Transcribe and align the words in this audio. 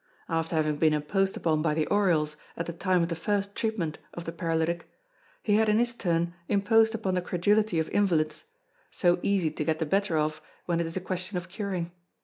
After 0.27 0.55
having 0.55 0.77
been 0.77 0.95
imposed 0.95 1.37
upon 1.37 1.61
by 1.61 1.75
the 1.75 1.85
Oriols 1.91 2.35
at 2.57 2.65
the 2.65 2.73
time 2.73 3.03
of 3.03 3.09
the 3.09 3.15
first 3.15 3.53
treatment 3.53 3.99
of 4.15 4.25
the 4.25 4.31
paralytic, 4.31 4.89
he 5.43 5.57
had 5.57 5.69
in 5.69 5.77
his 5.77 5.93
turn 5.93 6.33
imposed 6.49 6.95
upon 6.95 7.13
the 7.13 7.21
credulity 7.21 7.77
of 7.77 7.87
invalids 7.89 8.45
so 8.89 9.19
easy 9.21 9.51
to 9.51 9.63
get 9.63 9.77
the 9.77 9.85
better 9.85 10.17
of, 10.17 10.41
when 10.65 10.79
it 10.79 10.87
is 10.87 10.97
a 10.97 11.01
question 11.01 11.37
of 11.37 11.49
curing. 11.49 11.91